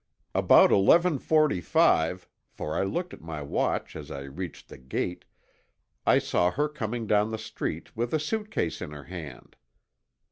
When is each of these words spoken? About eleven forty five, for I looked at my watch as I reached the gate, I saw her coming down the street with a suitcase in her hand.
About 0.33 0.71
eleven 0.71 1.19
forty 1.19 1.61
five, 1.61 2.27
for 2.49 2.75
I 2.75 2.81
looked 2.81 3.13
at 3.13 3.21
my 3.21 3.43
watch 3.43 3.95
as 3.95 4.09
I 4.09 4.21
reached 4.21 4.67
the 4.67 4.79
gate, 4.79 5.25
I 6.07 6.17
saw 6.17 6.49
her 6.49 6.67
coming 6.67 7.05
down 7.05 7.29
the 7.29 7.37
street 7.37 7.95
with 7.95 8.11
a 8.11 8.19
suitcase 8.19 8.81
in 8.81 8.93
her 8.93 9.03
hand. 9.03 9.57